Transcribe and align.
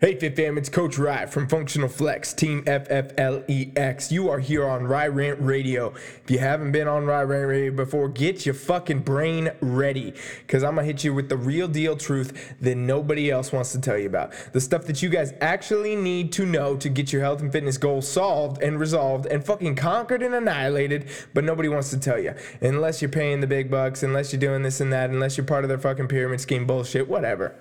Hey 0.00 0.14
Fit 0.14 0.36
Fam, 0.36 0.56
it's 0.56 0.68
Coach 0.68 0.96
Rye 0.96 1.26
from 1.26 1.48
Functional 1.48 1.88
Flex, 1.88 2.32
Team 2.32 2.62
FFLEX. 2.66 4.12
You 4.12 4.30
are 4.30 4.38
here 4.38 4.64
on 4.64 4.84
Rye 4.84 5.08
Rant 5.08 5.40
Radio. 5.40 5.92
If 6.22 6.30
you 6.30 6.38
haven't 6.38 6.70
been 6.70 6.86
on 6.86 7.04
Rye 7.04 7.24
Rant 7.24 7.48
Radio 7.48 7.72
before, 7.72 8.08
get 8.08 8.46
your 8.46 8.54
fucking 8.54 9.00
brain 9.00 9.50
ready 9.60 10.14
because 10.46 10.62
I'm 10.62 10.76
gonna 10.76 10.86
hit 10.86 11.02
you 11.02 11.12
with 11.12 11.28
the 11.28 11.36
real 11.36 11.66
deal 11.66 11.96
truth 11.96 12.54
that 12.60 12.76
nobody 12.76 13.28
else 13.28 13.50
wants 13.50 13.72
to 13.72 13.80
tell 13.80 13.98
you 13.98 14.06
about. 14.06 14.32
The 14.52 14.60
stuff 14.60 14.84
that 14.84 15.02
you 15.02 15.08
guys 15.08 15.32
actually 15.40 15.96
need 15.96 16.30
to 16.34 16.46
know 16.46 16.76
to 16.76 16.88
get 16.88 17.12
your 17.12 17.22
health 17.22 17.40
and 17.40 17.50
fitness 17.50 17.76
goals 17.76 18.06
solved 18.06 18.62
and 18.62 18.78
resolved 18.78 19.26
and 19.26 19.44
fucking 19.44 19.74
conquered 19.74 20.22
and 20.22 20.32
annihilated, 20.32 21.08
but 21.34 21.42
nobody 21.42 21.68
wants 21.68 21.90
to 21.90 21.98
tell 21.98 22.20
you. 22.20 22.36
Unless 22.60 23.02
you're 23.02 23.08
paying 23.08 23.40
the 23.40 23.48
big 23.48 23.68
bucks, 23.68 24.04
unless 24.04 24.32
you're 24.32 24.38
doing 24.38 24.62
this 24.62 24.80
and 24.80 24.92
that, 24.92 25.10
unless 25.10 25.36
you're 25.36 25.44
part 25.44 25.64
of 25.64 25.68
their 25.68 25.76
fucking 25.76 26.06
pyramid 26.06 26.40
scheme 26.40 26.68
bullshit, 26.68 27.08
whatever. 27.08 27.56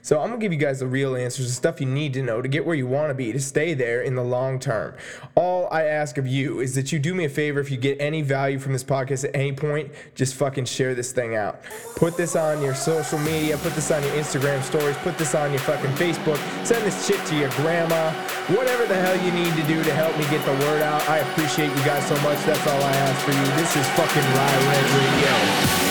So 0.00 0.22
I'm 0.22 0.30
gonna 0.30 0.40
give 0.40 0.54
you 0.54 0.58
guys 0.58 0.80
the 0.80 0.86
real 0.86 1.14
answers, 1.14 1.48
the 1.48 1.52
stuff 1.52 1.81
you 1.82 1.88
need 1.88 2.14
to 2.14 2.22
know 2.22 2.40
to 2.40 2.48
get 2.48 2.64
where 2.64 2.76
you 2.76 2.86
want 2.86 3.10
to 3.10 3.14
be, 3.14 3.32
to 3.32 3.40
stay 3.40 3.74
there 3.74 4.02
in 4.02 4.14
the 4.14 4.22
long 4.22 4.58
term. 4.58 4.94
All 5.34 5.68
I 5.70 5.84
ask 5.84 6.16
of 6.16 6.26
you 6.26 6.60
is 6.60 6.74
that 6.76 6.92
you 6.92 6.98
do 6.98 7.12
me 7.12 7.24
a 7.24 7.28
favor 7.28 7.58
if 7.60 7.70
you 7.70 7.76
get 7.76 8.00
any 8.00 8.22
value 8.22 8.58
from 8.58 8.72
this 8.72 8.84
podcast 8.84 9.24
at 9.24 9.34
any 9.34 9.52
point, 9.52 9.90
just 10.14 10.34
fucking 10.34 10.66
share 10.66 10.94
this 10.94 11.12
thing 11.12 11.34
out. 11.34 11.62
Put 11.96 12.16
this 12.16 12.36
on 12.36 12.62
your 12.62 12.74
social 12.74 13.18
media, 13.18 13.56
put 13.58 13.74
this 13.74 13.90
on 13.90 14.02
your 14.02 14.12
Instagram 14.12 14.62
stories, 14.62 14.96
put 14.98 15.18
this 15.18 15.34
on 15.34 15.50
your 15.50 15.60
fucking 15.60 15.90
Facebook, 15.92 16.38
send 16.64 16.84
this 16.86 17.06
shit 17.06 17.24
to 17.26 17.36
your 17.36 17.50
grandma, 17.50 18.10
whatever 18.56 18.86
the 18.86 18.94
hell 18.94 19.16
you 19.24 19.32
need 19.32 19.54
to 19.56 19.66
do 19.66 19.82
to 19.82 19.92
help 19.94 20.16
me 20.16 20.24
get 20.30 20.44
the 20.46 20.64
word 20.64 20.82
out. 20.82 21.02
I 21.08 21.18
appreciate 21.18 21.68
you 21.68 21.84
guys 21.84 22.06
so 22.06 22.14
much. 22.22 22.38
That's 22.44 22.66
all 22.66 22.82
I 22.82 22.92
ask 22.92 23.24
for 23.24 23.32
you. 23.32 23.44
This 23.56 23.76
is 23.76 23.86
fucking 23.90 24.22
Rye 24.22 24.58
Rant 24.70 25.76
Radio. 25.76 25.81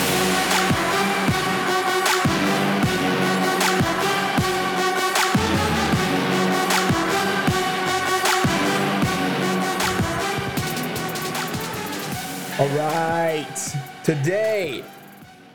All 12.61 12.67
right. 12.77 13.75
Today, 14.03 14.83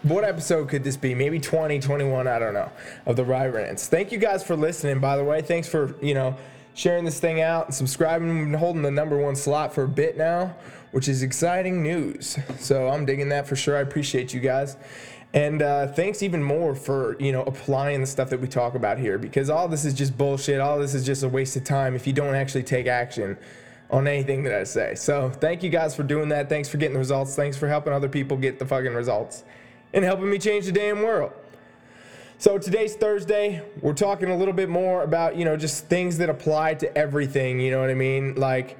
what 0.02 0.24
episode 0.24 0.68
could 0.68 0.82
this 0.82 0.96
be? 0.96 1.14
Maybe 1.14 1.38
20, 1.38 1.78
21, 1.78 2.26
I 2.26 2.40
don't 2.40 2.52
know, 2.52 2.68
of 3.06 3.14
the 3.14 3.24
Rye 3.24 3.46
Rants. 3.46 3.86
Thank 3.86 4.10
you 4.10 4.18
guys 4.18 4.42
for 4.42 4.56
listening, 4.56 4.98
by 4.98 5.16
the 5.16 5.22
way. 5.22 5.40
Thanks 5.40 5.68
for, 5.68 5.94
you 6.04 6.14
know, 6.14 6.36
sharing 6.74 7.04
this 7.04 7.20
thing 7.20 7.40
out 7.40 7.66
and 7.66 7.74
subscribing 7.76 8.28
and 8.28 8.56
holding 8.56 8.82
the 8.82 8.90
number 8.90 9.16
one 9.18 9.36
slot 9.36 9.72
for 9.72 9.84
a 9.84 9.88
bit 9.88 10.18
now, 10.18 10.56
which 10.90 11.06
is 11.06 11.22
exciting 11.22 11.80
news. 11.80 12.40
So 12.58 12.88
I'm 12.88 13.06
digging 13.06 13.28
that 13.28 13.46
for 13.46 13.54
sure. 13.54 13.76
I 13.76 13.82
appreciate 13.82 14.34
you 14.34 14.40
guys. 14.40 14.76
And 15.32 15.62
uh, 15.62 15.86
thanks 15.86 16.24
even 16.24 16.42
more 16.42 16.74
for, 16.74 17.16
you 17.20 17.30
know, 17.30 17.44
applying 17.44 18.00
the 18.00 18.08
stuff 18.08 18.30
that 18.30 18.40
we 18.40 18.48
talk 18.48 18.74
about 18.74 18.98
here 18.98 19.16
because 19.16 19.48
all 19.48 19.68
this 19.68 19.84
is 19.84 19.94
just 19.94 20.18
bullshit. 20.18 20.58
All 20.58 20.80
this 20.80 20.92
is 20.92 21.06
just 21.06 21.22
a 21.22 21.28
waste 21.28 21.54
of 21.54 21.62
time 21.62 21.94
if 21.94 22.04
you 22.04 22.12
don't 22.12 22.34
actually 22.34 22.64
take 22.64 22.88
action 22.88 23.38
on 23.90 24.08
anything 24.08 24.42
that 24.44 24.54
I 24.54 24.64
say. 24.64 24.94
So 24.94 25.30
thank 25.30 25.62
you 25.62 25.70
guys 25.70 25.94
for 25.94 26.02
doing 26.02 26.28
that. 26.30 26.48
Thanks 26.48 26.68
for 26.68 26.76
getting 26.76 26.94
the 26.94 26.98
results. 26.98 27.36
Thanks 27.36 27.56
for 27.56 27.68
helping 27.68 27.92
other 27.92 28.08
people 28.08 28.36
get 28.36 28.58
the 28.58 28.66
fucking 28.66 28.94
results 28.94 29.44
and 29.92 30.04
helping 30.04 30.28
me 30.30 30.38
change 30.38 30.66
the 30.66 30.72
damn 30.72 31.02
world. 31.02 31.32
So 32.38 32.58
today's 32.58 32.94
Thursday. 32.96 33.62
We're 33.80 33.94
talking 33.94 34.28
a 34.28 34.36
little 34.36 34.52
bit 34.52 34.68
more 34.68 35.02
about, 35.02 35.36
you 35.36 35.44
know, 35.44 35.56
just 35.56 35.86
things 35.86 36.18
that 36.18 36.28
apply 36.28 36.74
to 36.74 36.98
everything, 36.98 37.60
you 37.60 37.70
know 37.70 37.80
what 37.80 37.88
I 37.88 37.94
mean? 37.94 38.34
Like 38.34 38.76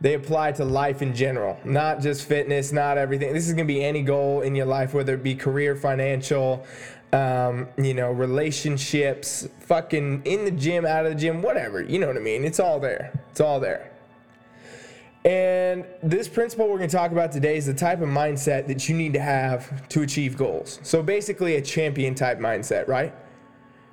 they 0.00 0.14
apply 0.14 0.52
to 0.52 0.64
life 0.64 1.02
in 1.02 1.14
general, 1.14 1.58
not 1.64 2.00
just 2.00 2.26
fitness, 2.26 2.72
not 2.72 2.98
everything. 2.98 3.32
This 3.32 3.46
is 3.46 3.52
going 3.52 3.68
to 3.68 3.72
be 3.72 3.84
any 3.84 4.02
goal 4.02 4.40
in 4.40 4.54
your 4.54 4.66
life, 4.66 4.94
whether 4.94 5.14
it 5.14 5.22
be 5.22 5.34
career, 5.34 5.76
financial, 5.76 6.64
um, 7.12 7.68
you 7.76 7.94
know, 7.94 8.10
relationships, 8.10 9.46
fucking 9.60 10.22
in 10.24 10.44
the 10.44 10.50
gym, 10.50 10.86
out 10.86 11.06
of 11.06 11.12
the 11.12 11.18
gym, 11.20 11.42
whatever. 11.42 11.82
You 11.82 11.98
know 11.98 12.06
what 12.06 12.16
I 12.16 12.20
mean? 12.20 12.44
It's 12.44 12.58
all 12.58 12.80
there. 12.80 13.12
It's 13.30 13.40
all 13.40 13.60
there. 13.60 13.90
And 15.24 15.84
this 16.02 16.28
principle 16.28 16.66
we're 16.68 16.78
going 16.78 16.88
to 16.88 16.96
talk 16.96 17.12
about 17.12 17.30
today 17.30 17.56
is 17.56 17.66
the 17.66 17.74
type 17.74 18.00
of 18.00 18.08
mindset 18.08 18.66
that 18.68 18.88
you 18.88 18.96
need 18.96 19.12
to 19.12 19.20
have 19.20 19.86
to 19.88 20.02
achieve 20.02 20.36
goals. 20.36 20.80
So 20.82 21.02
basically, 21.02 21.56
a 21.56 21.62
champion 21.62 22.14
type 22.14 22.38
mindset, 22.38 22.88
right? 22.88 23.14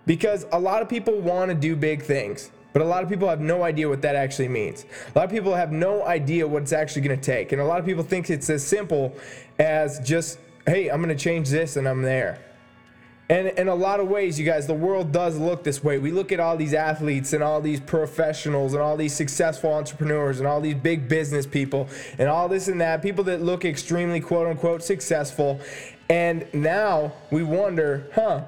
Because 0.06 0.46
a 0.54 0.60
lot 0.60 0.82
of 0.82 0.88
people 0.88 1.20
want 1.20 1.50
to 1.50 1.56
do 1.56 1.76
big 1.76 2.02
things, 2.02 2.50
but 2.72 2.82
a 2.82 2.86
lot 2.86 3.04
of 3.04 3.10
people 3.10 3.28
have 3.28 3.42
no 3.42 3.64
idea 3.64 3.90
what 3.90 4.02
that 4.04 4.16
actually 4.16 4.48
means. 4.48 4.86
A 5.14 5.20
lot 5.20 5.26
of 5.26 5.32
people 5.32 5.54
have 5.54 5.74
no 5.74 6.06
idea 6.06 6.48
what 6.48 6.62
it's 6.62 6.72
actually 6.72 7.02
going 7.02 7.20
to 7.20 7.24
take. 7.24 7.52
And 7.52 7.62
a 7.62 7.66
lot 7.66 7.80
of 7.80 7.86
people 7.86 8.04
think 8.04 8.30
it's 8.30 8.50
as 8.50 8.66
simple 8.66 9.14
as 9.60 10.00
just, 10.08 10.40
hey, 10.66 10.90
I'm 10.90 11.02
going 11.02 11.16
to 11.16 11.22
change 11.22 11.50
this 11.50 11.76
and 11.76 11.90
I'm 11.90 12.04
there. 12.04 12.40
And 13.30 13.48
in 13.50 13.68
a 13.68 13.76
lot 13.76 14.00
of 14.00 14.08
ways, 14.08 14.40
you 14.40 14.46
guys, 14.46 14.68
the 14.68 14.74
world 14.74 15.12
does 15.12 15.38
look 15.38 15.64
this 15.64 15.84
way. 15.84 16.00
We 16.00 16.12
look 16.12 16.32
at 16.32 16.40
all 16.40 16.56
these 16.56 16.74
athletes 16.74 17.34
and 17.34 17.44
all 17.44 17.60
these 17.60 17.82
professionals 17.82 18.74
and 18.74 18.82
all 18.82 18.96
these 18.96 19.14
successful 19.14 19.74
entrepreneurs 19.74 20.40
and 20.40 20.48
all 20.48 20.62
these 20.62 20.76
big 20.76 21.10
business 21.10 21.46
people 21.46 21.90
and 22.18 22.30
all 22.30 22.48
this 22.48 22.70
and 22.70 22.80
that, 22.80 23.02
people 23.02 23.26
that 23.26 23.42
look 23.42 23.66
extremely 23.66 24.22
quote 24.22 24.48
unquote 24.48 24.82
successful. 24.82 25.60
And 26.10 26.48
now 26.54 27.12
we 27.30 27.44
wonder, 27.44 28.10
huh, 28.16 28.44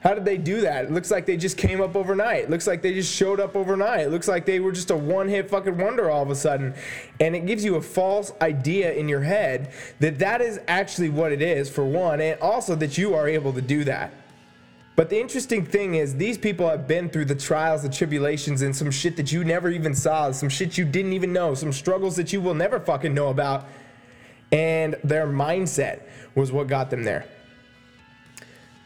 how 0.00 0.14
did 0.14 0.24
they 0.24 0.38
do 0.38 0.60
that? 0.60 0.84
It 0.84 0.92
looks 0.92 1.10
like 1.10 1.26
they 1.26 1.36
just 1.36 1.56
came 1.56 1.80
up 1.80 1.96
overnight. 1.96 2.44
It 2.44 2.50
looks 2.50 2.68
like 2.68 2.82
they 2.82 2.94
just 2.94 3.12
showed 3.12 3.40
up 3.40 3.56
overnight. 3.56 4.00
It 4.00 4.10
looks 4.10 4.28
like 4.28 4.46
they 4.46 4.60
were 4.60 4.70
just 4.70 4.90
a 4.90 4.96
one 4.96 5.28
hit 5.28 5.50
fucking 5.50 5.76
wonder 5.76 6.08
all 6.08 6.22
of 6.22 6.30
a 6.30 6.36
sudden. 6.36 6.74
And 7.18 7.34
it 7.34 7.46
gives 7.46 7.64
you 7.64 7.74
a 7.74 7.82
false 7.82 8.30
idea 8.40 8.92
in 8.92 9.08
your 9.08 9.22
head 9.22 9.72
that 9.98 10.20
that 10.20 10.40
is 10.40 10.60
actually 10.68 11.08
what 11.08 11.32
it 11.32 11.42
is, 11.42 11.68
for 11.68 11.84
one, 11.84 12.20
and 12.20 12.40
also 12.40 12.76
that 12.76 12.96
you 12.96 13.14
are 13.14 13.28
able 13.28 13.52
to 13.54 13.60
do 13.60 13.82
that. 13.84 14.12
But 14.94 15.10
the 15.10 15.20
interesting 15.20 15.64
thing 15.64 15.96
is, 15.96 16.14
these 16.14 16.38
people 16.38 16.68
have 16.68 16.86
been 16.86 17.08
through 17.08 17.24
the 17.24 17.34
trials, 17.34 17.82
the 17.82 17.88
tribulations, 17.88 18.62
and 18.62 18.74
some 18.74 18.92
shit 18.92 19.16
that 19.16 19.32
you 19.32 19.42
never 19.42 19.68
even 19.68 19.96
saw, 19.96 20.30
some 20.30 20.48
shit 20.48 20.78
you 20.78 20.84
didn't 20.84 21.12
even 21.12 21.32
know, 21.32 21.54
some 21.54 21.72
struggles 21.72 22.14
that 22.16 22.32
you 22.32 22.40
will 22.40 22.54
never 22.54 22.78
fucking 22.78 23.14
know 23.14 23.28
about. 23.28 23.66
And 24.52 24.94
their 25.02 25.26
mindset 25.26 26.02
was 26.36 26.52
what 26.52 26.68
got 26.68 26.88
them 26.90 27.02
there 27.02 27.26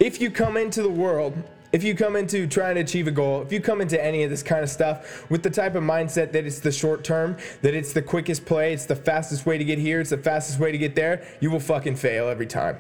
if 0.03 0.21
you 0.21 0.33
come 0.33 0.57
into 0.57 0.83
the 0.83 0.91
world, 0.91 1.33
if 1.71 1.85
you 1.85 1.95
come 1.95 2.17
into 2.17 2.49
trying 2.49 2.75
to 2.75 2.81
achieve 2.81 3.07
a 3.07 3.11
goal, 3.13 3.41
if 3.41 3.53
you 3.53 3.61
come 3.61 3.81
into 3.81 4.05
any 4.05 4.25
of 4.25 4.31
this 4.31 4.43
kind 4.43 4.65
of 4.65 4.69
stuff 4.69 5.31
with 5.31 5.45
the 5.45 5.49
type 5.49 5.77
of 5.77 5.85
mindset 5.85 6.33
that 6.33 6.45
it's 6.45 6.59
the 6.59 6.73
short 6.73 7.05
term, 7.05 7.37
that 7.63 7.73
it's 7.73 7.93
the 7.93 8.03
quickest 8.03 8.45
play, 8.45 8.73
it's 8.73 8.85
the 8.85 8.97
fastest 8.97 9.47
way 9.47 9.57
to 9.57 9.65
get 9.65 9.79
here, 9.79 10.01
it's 10.01 10.11
the 10.11 10.19
fastest 10.19 10.59
way 10.59 10.73
to 10.73 10.77
get 10.77 10.97
there, 10.97 11.25
you 11.41 11.53
will 11.53 11.61
fucking 11.61 11.95
fail 11.95 12.29
every 12.29 12.49
time. 12.49 12.79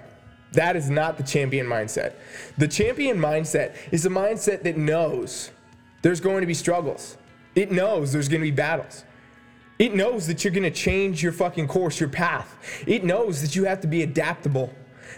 That 0.50 0.74
is 0.74 0.90
not 0.90 1.16
the 1.16 1.22
champion 1.22 1.64
mindset. 1.64 2.14
The 2.58 2.66
champion 2.66 3.18
mindset 3.18 3.76
is 3.92 4.04
a 4.04 4.10
mindset 4.10 4.64
that 4.64 4.76
knows 4.76 5.52
there's 6.02 6.20
going 6.20 6.40
to 6.40 6.46
be 6.48 6.54
struggles. 6.54 7.16
It 7.54 7.70
knows 7.70 8.12
there's 8.12 8.28
going 8.28 8.40
to 8.40 8.50
be 8.50 8.50
battles. 8.50 9.04
It 9.78 9.94
knows 9.94 10.26
that 10.26 10.42
you're 10.42 10.52
going 10.52 10.64
to 10.64 10.70
change 10.70 11.22
your 11.22 11.32
fucking 11.32 11.68
course, 11.68 12.00
your 12.00 12.08
path. 12.08 12.82
It 12.86 13.04
knows 13.04 13.42
that 13.42 13.54
you 13.54 13.64
have 13.64 13.80
to 13.82 13.86
be 13.86 14.02
adaptable. 14.02 14.74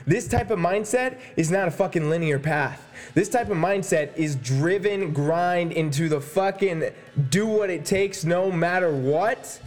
This 0.07 0.29
type 0.29 0.51
of 0.51 0.59
mindset 0.59 1.19
is 1.37 1.51
not 1.51 1.69
a 1.69 1.71
fucking 1.71 2.09
linear 2.09 2.39
path. 2.39 2.91
This 3.15 3.29
type 3.29 3.51
of 3.51 3.57
mindset 3.57 4.17
is 4.17 4.37
driven 4.37 5.13
grind 5.13 5.73
into 5.73 6.09
the 6.09 6.21
fucking 6.21 6.91
do 7.31 7.47
what 7.47 7.71
it 7.71 7.85
takes 7.85 8.25
no 8.25 8.51
matter 8.51 8.95
what 8.95 9.61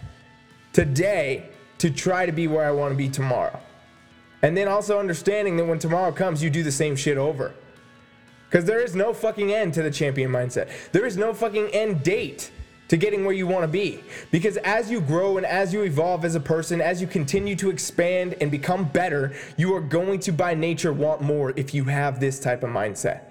today 0.74 1.50
to 1.80 1.90
try 1.90 2.26
to 2.26 2.32
be 2.32 2.48
where 2.48 2.66
I 2.66 2.72
want 2.72 2.92
to 2.92 2.98
be 2.98 3.10
tomorrow. 3.10 3.60
And 4.42 4.56
then 4.56 4.68
also 4.68 5.00
understanding 5.00 5.58
that 5.58 5.66
when 5.66 5.80
tomorrow 5.80 6.12
comes, 6.12 6.44
you 6.44 6.50
do 6.50 6.64
the 6.64 6.72
same 6.72 6.96
shit 6.96 7.18
over. 7.18 7.54
Because 8.50 8.66
there 8.66 8.80
is 8.80 8.96
no 8.96 9.14
fucking 9.14 9.52
end 9.52 9.74
to 9.74 9.84
the 9.84 9.92
champion 9.92 10.32
mindset. 10.32 10.70
There 10.92 11.06
is 11.06 11.18
no 11.18 11.34
fucking 11.34 11.68
end 11.70 12.04
date 12.04 12.52
to 12.88 12.98
getting 12.98 13.26
where 13.26 13.34
you 13.34 13.48
want 13.48 13.64
to 13.64 13.68
be. 13.68 14.04
Because 14.32 14.58
as 14.58 14.90
you 14.90 15.02
grow 15.02 15.38
and 15.38 15.46
as 15.46 15.74
you 15.74 15.84
evolve 15.84 16.26
as 16.26 16.36
a 16.36 16.40
person, 16.40 16.82
as 16.82 17.02
you 17.02 17.08
continue 17.08 17.56
to 17.56 17.70
expand 17.70 18.36
and 18.42 18.50
become 18.50 18.86
better, 18.86 19.34
you 19.58 19.74
are 19.76 19.82
going 19.82 20.20
to 20.22 20.32
by 20.32 20.54
nature 20.54 20.94
want 20.94 21.22
more 21.22 21.54
if 21.56 21.74
you 21.74 21.84
have 21.86 22.20
this 22.20 22.40
type 22.40 22.64
of 22.64 22.70
mindset. 22.70 23.22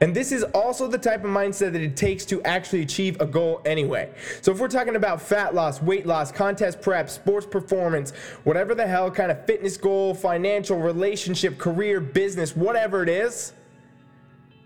And 0.00 0.14
this 0.14 0.30
is 0.30 0.42
also 0.42 0.88
the 0.88 0.98
type 0.98 1.24
of 1.24 1.30
mindset 1.30 1.72
that 1.72 1.80
it 1.80 1.96
takes 1.96 2.26
to 2.26 2.42
actually 2.42 2.82
achieve 2.82 3.18
a 3.18 3.24
goal 3.24 3.62
anyway. 3.64 4.12
So 4.42 4.52
if 4.52 4.58
we're 4.58 4.68
talking 4.68 4.96
about 4.96 5.22
fat 5.22 5.54
loss, 5.54 5.80
weight 5.80 6.06
loss, 6.06 6.30
contest 6.30 6.82
prep, 6.82 7.08
sports 7.08 7.46
performance, 7.46 8.10
whatever 8.44 8.74
the 8.74 8.86
hell 8.86 9.10
kind 9.10 9.30
of 9.30 9.46
fitness 9.46 9.78
goal, 9.78 10.14
financial, 10.14 10.78
relationship, 10.78 11.56
career, 11.56 12.00
business, 12.00 12.54
whatever 12.54 13.02
it 13.02 13.08
is, 13.08 13.54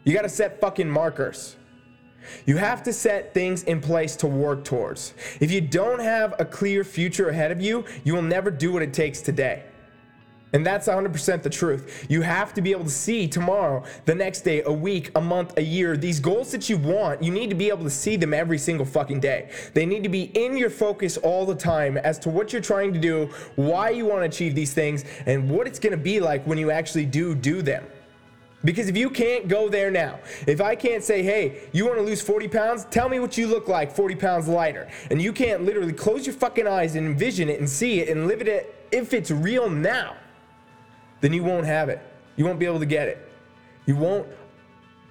you 0.03 0.13
got 0.13 0.23
to 0.23 0.29
set 0.29 0.61
fucking 0.61 0.91
markers. 0.91 1.55
You 2.47 2.57
have 2.57 2.83
to 2.85 2.93
set 2.93 3.35
things 3.35 3.63
in 3.65 3.81
place 3.81 4.17
to 4.17 4.27
work 4.27 4.65
towards. 4.65 5.15
If 5.41 5.51
you 5.51 5.61
don't 5.61 6.01
have 6.01 6.35
a 6.39 6.45
clear 6.45 6.85
future 6.85 7.29
ahead 7.29 7.51
of 7.51 7.61
you, 7.61 7.85
you 8.05 8.15
will 8.15 8.23
never 8.23 8.51
do 8.51 8.73
what 8.73 8.83
it 8.83 8.93
takes 8.93 9.21
today. 9.21 9.65
And 10.53 10.67
that's 10.67 10.89
100% 10.89 11.43
the 11.43 11.51
truth. 11.51 12.07
You 12.09 12.23
have 12.23 12.53
to 12.55 12.63
be 12.63 12.73
able 12.73 12.85
to 12.85 12.91
see 12.91 13.29
tomorrow, 13.29 13.85
the 14.05 14.15
next 14.15 14.41
day, 14.41 14.63
a 14.63 14.73
week, 14.73 15.13
a 15.15 15.21
month, 15.21 15.57
a 15.59 15.63
year. 15.63 15.97
These 15.97 16.19
goals 16.19 16.51
that 16.53 16.69
you 16.69 16.77
want, 16.77 17.23
you 17.23 17.31
need 17.31 17.51
to 17.51 17.57
be 17.57 17.69
able 17.69 17.85
to 17.85 17.91
see 17.91 18.17
them 18.17 18.35
every 18.35 18.59
single 18.59 18.87
fucking 18.87 19.21
day. 19.21 19.51
They 19.75 19.87
need 19.87 20.03
to 20.03 20.09
be 20.09 20.25
in 20.35 20.57
your 20.57 20.71
focus 20.71 21.17
all 21.17 21.47
the 21.47 21.55
time 21.55 21.97
as 21.99 22.19
to 22.21 22.31
what 22.31 22.53
you're 22.53 22.63
trying 22.63 22.93
to 22.93 22.99
do, 22.99 23.31
why 23.57 23.91
you 23.91 24.07
want 24.07 24.23
to 24.23 24.27
achieve 24.27 24.55
these 24.55 24.75
things, 24.75 25.05
and 25.27 25.49
what 25.49 25.67
it's 25.67 25.79
going 25.79 25.93
to 25.93 26.03
be 26.03 26.19
like 26.19 26.45
when 26.47 26.59
you 26.59 26.71
actually 26.71 27.07
do 27.07 27.35
do 27.35 27.63
them. 27.63 27.85
Because 28.63 28.89
if 28.89 28.97
you 28.97 29.09
can't 29.09 29.49
go 29.49 29.69
there 29.69 29.91
now, 29.91 30.19
if 30.47 30.61
I 30.61 30.75
can't 30.75 31.03
say, 31.03 31.23
hey, 31.23 31.69
you 31.73 31.87
want 31.87 31.99
to 31.99 32.03
lose 32.03 32.21
40 32.21 32.49
pounds, 32.49 32.87
tell 32.91 33.09
me 33.09 33.19
what 33.19 33.39
you 33.39 33.47
look 33.47 33.69
like 33.69 33.91
40 33.91 34.17
pounds 34.17 34.49
lighter. 34.49 34.89
And 35.11 35.21
you 35.21 35.33
can't 35.33 35.65
literally 35.65 35.95
close 35.95 36.27
your 36.27 36.35
fucking 36.35 36.67
eyes 36.67 36.95
and 36.95 37.07
envision 37.07 37.49
it 37.49 37.59
and 37.59 37.69
see 37.69 38.01
it 38.01 38.09
and 38.09 38.27
live 38.27 38.43
it 38.43 38.89
if 38.93 39.15
it's 39.15 39.31
real 39.31 39.71
now, 39.71 40.17
then 41.21 41.33
you 41.33 41.43
won't 41.43 41.67
have 41.67 41.89
it. 41.89 42.03
You 42.37 42.45
won't 42.45 42.59
be 42.59 42.67
able 42.67 42.81
to 42.81 42.87
get 42.87 43.09
it. 43.09 43.31
You 43.87 43.97
won't 43.97 44.27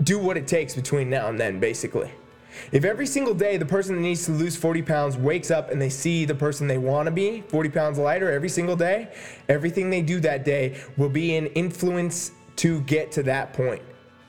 do 0.04 0.20
what 0.20 0.38
it 0.38 0.48
takes 0.48 0.76
between 0.76 1.10
now 1.10 1.30
and 1.30 1.40
then, 1.40 1.60
basically. 1.60 2.12
If 2.72 2.84
every 2.84 3.06
single 3.06 3.34
day 3.34 3.58
the 3.58 3.66
person 3.66 3.96
that 3.96 4.02
needs 4.02 4.26
to 4.26 4.32
lose 4.32 4.56
40 4.56 4.82
pounds 4.82 5.18
wakes 5.18 5.52
up 5.52 5.72
and 5.72 5.82
they 5.82 5.90
see 5.90 6.26
the 6.26 6.36
person 6.36 6.68
they 6.68 6.78
want 6.78 7.06
to 7.06 7.12
be 7.12 7.42
40 7.42 7.70
pounds 7.70 7.98
lighter 7.98 8.32
every 8.32 8.50
single 8.50 8.76
day, 8.76 9.14
everything 9.48 9.90
they 9.90 10.02
do 10.02 10.20
that 10.22 10.44
day 10.46 10.80
will 10.98 11.10
be 11.10 11.36
an 11.36 11.48
influence 11.48 12.32
to 12.60 12.82
get 12.82 13.12
to 13.14 13.24
that 13.24 13.54
point. 13.54 13.82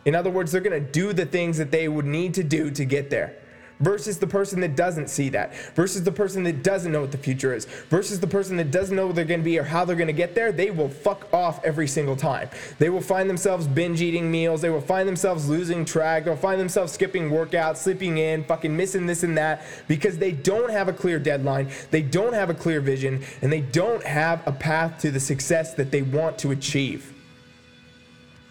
In 0.04 0.14
other 0.14 0.30
words, 0.30 0.50
they're 0.50 0.60
going 0.60 0.84
to 0.84 0.92
do 0.92 1.12
the 1.12 1.26
things 1.26 1.58
that 1.58 1.70
they 1.70 1.88
would 1.88 2.06
need 2.06 2.34
to 2.34 2.42
do 2.42 2.70
to 2.70 2.84
get 2.84 3.10
there 3.10 3.36
versus 3.80 4.18
the 4.18 4.26
person 4.26 4.60
that 4.60 4.76
doesn't 4.76 5.08
see 5.08 5.28
that, 5.30 5.54
versus 5.74 6.02
the 6.04 6.12
person 6.12 6.42
that 6.44 6.62
doesn't 6.62 6.92
know 6.92 7.00
what 7.00 7.12
the 7.12 7.18
future 7.18 7.54
is, 7.54 7.64
versus 7.88 8.20
the 8.20 8.26
person 8.26 8.56
that 8.56 8.70
doesn't 8.70 8.94
know 8.94 9.06
what 9.06 9.16
they're 9.16 9.24
to 9.24 9.38
be 9.38 9.58
or 9.58 9.64
how 9.64 9.84
they're 9.84 9.96
to 9.96 10.12
get 10.12 10.34
there, 10.34 10.52
they 10.52 10.70
will 10.70 10.88
fuck 10.88 11.32
off 11.32 11.64
every 11.64 11.88
single 11.88 12.16
time. 12.16 12.48
They 12.78 12.90
will 12.90 13.00
find 13.00 13.28
themselves 13.28 13.66
binge 13.66 14.00
eating 14.00 14.30
meals. 14.30 14.60
They 14.60 14.70
will 14.70 14.80
find 14.80 15.08
themselves 15.08 15.48
losing 15.48 15.84
track. 15.84 16.24
They'll 16.24 16.36
find 16.36 16.60
themselves 16.60 16.92
skipping 16.92 17.30
workouts, 17.30 17.78
sleeping 17.78 18.18
in, 18.18 18.44
fucking 18.44 18.76
missing 18.76 19.06
this 19.06 19.22
and 19.22 19.36
that 19.38 19.64
because 19.88 20.18
they 20.18 20.32
don't 20.32 20.70
have 20.70 20.88
a 20.88 20.92
clear 20.92 21.18
deadline, 21.18 21.70
they 21.90 22.02
don't 22.02 22.34
have 22.34 22.50
a 22.50 22.54
clear 22.54 22.80
vision, 22.80 23.24
and 23.42 23.52
they 23.52 23.60
don't 23.60 24.04
have 24.04 24.46
a 24.46 24.52
path 24.52 24.98
to 25.00 25.10
the 25.10 25.20
success 25.20 25.74
that 25.74 25.90
they 25.90 26.02
want 26.02 26.38
to 26.38 26.50
achieve. 26.50 27.14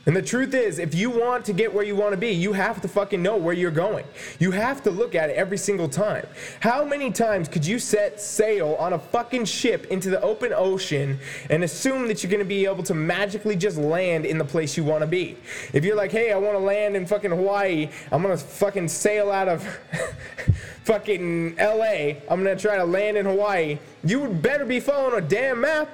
And 0.05 0.15
the 0.15 0.21
truth 0.21 0.53
is, 0.53 0.79
if 0.79 0.95
you 0.95 1.09
want 1.09 1.45
to 1.45 1.53
get 1.53 1.73
where 1.73 1.83
you 1.83 1.95
want 1.95 2.13
to 2.13 2.17
be, 2.17 2.29
you 2.29 2.53
have 2.53 2.81
to 2.81 2.87
fucking 2.87 3.21
know 3.21 3.37
where 3.37 3.53
you're 3.53 3.69
going. 3.69 4.05
You 4.39 4.51
have 4.51 4.81
to 4.83 4.91
look 4.91 5.13
at 5.13 5.29
it 5.29 5.35
every 5.35 5.57
single 5.57 5.89
time. 5.89 6.25
How 6.61 6.85
many 6.85 7.11
times 7.11 7.47
could 7.47 7.65
you 7.65 7.79
set 7.79 8.19
sail 8.19 8.75
on 8.79 8.93
a 8.93 8.99
fucking 8.99 9.45
ship 9.45 9.85
into 9.87 10.09
the 10.09 10.21
open 10.21 10.53
ocean 10.53 11.19
and 11.49 11.63
assume 11.63 12.07
that 12.07 12.23
you're 12.23 12.31
going 12.31 12.39
to 12.39 12.45
be 12.45 12.65
able 12.65 12.83
to 12.83 12.93
magically 12.93 13.55
just 13.55 13.77
land 13.77 14.25
in 14.25 14.37
the 14.37 14.45
place 14.45 14.77
you 14.77 14.83
want 14.83 15.01
to 15.01 15.07
be? 15.07 15.37
If 15.73 15.83
you're 15.83 15.97
like, 15.97 16.11
hey, 16.11 16.31
I 16.31 16.37
want 16.37 16.55
to 16.55 16.63
land 16.63 16.95
in 16.95 17.05
fucking 17.05 17.31
Hawaii, 17.31 17.89
I'm 18.11 18.23
going 18.23 18.35
to 18.35 18.43
fucking 18.43 18.87
sail 18.87 19.31
out 19.31 19.49
of 19.49 19.63
fucking 20.85 21.57
LA, 21.57 22.15
I'm 22.29 22.43
going 22.43 22.55
to 22.55 22.57
try 22.57 22.77
to 22.77 22.85
land 22.85 23.17
in 23.17 23.25
Hawaii, 23.25 23.77
you 24.03 24.21
would 24.21 24.41
better 24.41 24.65
be 24.65 24.79
following 24.79 25.23
a 25.23 25.27
damn 25.27 25.61
map. 25.61 25.89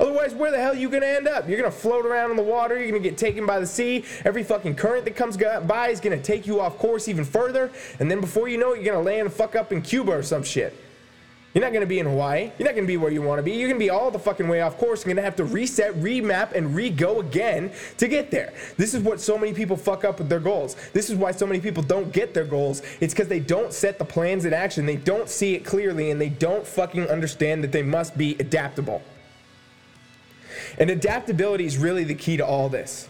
Otherwise, 0.00 0.34
where 0.34 0.50
the 0.50 0.58
hell 0.58 0.72
are 0.72 0.76
you 0.76 0.88
to 0.90 1.06
end 1.06 1.26
up? 1.26 1.48
You're 1.48 1.62
to 1.62 1.70
float 1.70 2.06
around 2.06 2.30
in 2.30 2.36
the 2.36 2.42
water. 2.42 2.78
You're 2.78 2.92
to 2.92 3.00
get 3.00 3.18
taken 3.18 3.46
by 3.46 3.58
the 3.58 3.66
sea. 3.66 4.04
Every 4.24 4.44
fucking 4.44 4.76
current 4.76 5.04
that 5.04 5.16
comes 5.16 5.36
by 5.36 5.88
is 5.88 6.00
to 6.00 6.22
take 6.22 6.46
you 6.46 6.60
off 6.60 6.78
course 6.78 7.08
even 7.08 7.24
further. 7.24 7.70
And 7.98 8.10
then 8.10 8.20
before 8.20 8.48
you 8.48 8.58
know 8.58 8.72
it, 8.72 8.82
you're 8.82 8.94
to 8.94 9.00
land 9.00 9.32
fuck 9.32 9.56
up 9.56 9.72
in 9.72 9.82
Cuba 9.82 10.12
or 10.12 10.22
some 10.22 10.42
shit. 10.42 10.76
You're 11.54 11.64
not 11.64 11.72
to 11.80 11.86
be 11.86 11.98
in 11.98 12.06
Hawaii. 12.06 12.52
You're 12.58 12.68
not 12.68 12.76
to 12.76 12.86
be 12.86 12.98
where 12.98 13.10
you 13.10 13.22
want 13.22 13.38
to 13.38 13.42
be. 13.42 13.52
You're 13.52 13.72
to 13.72 13.78
be 13.78 13.90
all 13.90 14.10
the 14.10 14.18
fucking 14.18 14.46
way 14.46 14.60
off 14.60 14.76
course. 14.76 15.04
You're 15.04 15.14
to 15.14 15.22
have 15.22 15.34
to 15.36 15.44
reset, 15.44 15.94
remap, 15.94 16.52
and 16.52 16.74
re-go 16.74 17.20
again 17.20 17.72
to 17.96 18.06
get 18.06 18.30
there. 18.30 18.52
This 18.76 18.94
is 18.94 19.02
what 19.02 19.18
so 19.20 19.38
many 19.38 19.54
people 19.54 19.76
fuck 19.76 20.04
up 20.04 20.18
with 20.18 20.28
their 20.28 20.40
goals. 20.40 20.76
This 20.92 21.08
is 21.10 21.16
why 21.16 21.32
so 21.32 21.46
many 21.46 21.58
people 21.58 21.82
don't 21.82 22.12
get 22.12 22.34
their 22.34 22.44
goals. 22.44 22.82
It's 23.00 23.14
because 23.14 23.28
they 23.28 23.40
don't 23.40 23.72
set 23.72 23.98
the 23.98 24.04
plans 24.04 24.44
in 24.44 24.52
action. 24.52 24.86
They 24.86 24.96
don't 24.96 25.28
see 25.28 25.54
it 25.54 25.64
clearly, 25.64 26.10
and 26.10 26.20
they 26.20 26.28
don't 26.28 26.66
fucking 26.66 27.08
understand 27.08 27.64
that 27.64 27.72
they 27.72 27.82
must 27.82 28.16
be 28.16 28.36
adaptable. 28.38 29.02
And 30.78 30.90
adaptability 30.90 31.64
is 31.64 31.78
really 31.78 32.04
the 32.04 32.14
key 32.14 32.36
to 32.36 32.44
all 32.44 32.68
this. 32.68 33.08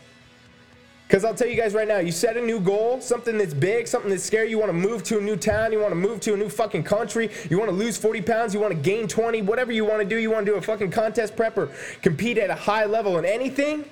Because 1.08 1.24
I'll 1.24 1.34
tell 1.34 1.48
you 1.48 1.56
guys 1.56 1.72
right 1.72 1.88
now, 1.88 2.00
you 2.00 2.12
set 2.12 2.36
a 2.36 2.40
new 2.40 2.60
goal, 2.60 3.00
something 3.00 3.38
that's 3.38 3.54
big, 3.54 3.88
something 3.88 4.10
that's 4.10 4.22
scary. 4.22 4.50
You 4.50 4.58
want 4.58 4.68
to 4.68 4.74
move 4.74 5.02
to 5.04 5.16
a 5.16 5.20
new 5.22 5.36
town, 5.36 5.72
you 5.72 5.80
want 5.80 5.92
to 5.92 5.96
move 5.96 6.20
to 6.20 6.34
a 6.34 6.36
new 6.36 6.50
fucking 6.50 6.82
country, 6.82 7.30
you 7.48 7.58
want 7.58 7.70
to 7.70 7.74
lose 7.74 7.96
40 7.96 8.20
pounds, 8.20 8.52
you 8.52 8.60
want 8.60 8.74
to 8.74 8.78
gain 8.78 9.08
20, 9.08 9.40
whatever 9.40 9.72
you 9.72 9.86
want 9.86 10.02
to 10.02 10.06
do. 10.06 10.16
You 10.16 10.30
want 10.30 10.44
to 10.44 10.52
do 10.52 10.58
a 10.58 10.60
fucking 10.60 10.90
contest 10.90 11.34
prep 11.34 11.56
or 11.56 11.70
compete 12.02 12.36
at 12.36 12.50
a 12.50 12.54
high 12.54 12.84
level 12.84 13.16
in 13.16 13.24
anything. 13.24 13.86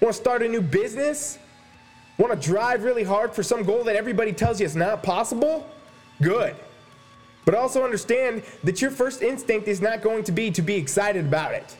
Want 0.00 0.14
to 0.14 0.20
start 0.20 0.42
a 0.42 0.48
new 0.48 0.62
business? 0.62 1.38
Want 2.16 2.32
to 2.32 2.48
drive 2.48 2.84
really 2.84 3.04
hard 3.04 3.34
for 3.34 3.42
some 3.42 3.62
goal 3.62 3.84
that 3.84 3.94
everybody 3.94 4.32
tells 4.32 4.58
you 4.58 4.64
is 4.64 4.74
not 4.74 5.02
possible? 5.02 5.68
Good. 6.22 6.56
But 7.44 7.54
also 7.54 7.84
understand 7.84 8.42
that 8.64 8.80
your 8.80 8.90
first 8.90 9.20
instinct 9.20 9.68
is 9.68 9.82
not 9.82 10.00
going 10.00 10.24
to 10.24 10.32
be 10.32 10.50
to 10.52 10.62
be 10.62 10.76
excited 10.76 11.26
about 11.26 11.52
it. 11.52 11.76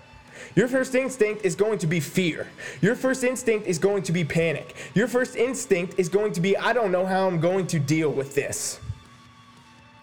Your 0.54 0.68
first 0.68 0.94
instinct 0.94 1.44
is 1.44 1.54
going 1.54 1.78
to 1.78 1.86
be 1.86 2.00
fear. 2.00 2.48
Your 2.80 2.94
first 2.94 3.24
instinct 3.24 3.66
is 3.66 3.78
going 3.78 4.02
to 4.04 4.12
be 4.12 4.24
panic. 4.24 4.74
Your 4.94 5.08
first 5.08 5.36
instinct 5.36 5.98
is 5.98 6.08
going 6.08 6.32
to 6.32 6.40
be, 6.40 6.56
I 6.56 6.72
don't 6.72 6.92
know 6.92 7.06
how 7.06 7.26
I'm 7.26 7.40
going 7.40 7.66
to 7.68 7.78
deal 7.78 8.10
with 8.10 8.34
this. 8.34 8.80